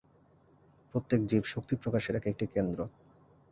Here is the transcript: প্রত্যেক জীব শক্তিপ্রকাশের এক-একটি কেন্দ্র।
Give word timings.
প্রত্যেক 0.93 1.21
জীব 1.25 1.43
শক্তিপ্রকাশের 1.43 2.15
এক-একটি 2.15 2.45
কেন্দ্র। 2.47 2.79